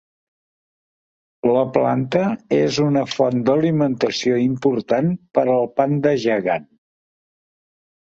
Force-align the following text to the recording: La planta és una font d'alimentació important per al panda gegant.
La 1.57 1.65
planta 1.73 2.21
és 2.59 2.79
una 2.85 3.03
font 3.15 3.43
d'alimentació 3.49 4.39
important 4.45 5.11
per 5.39 5.45
al 5.57 5.69
panda 5.81 6.15
gegant. 6.25 6.67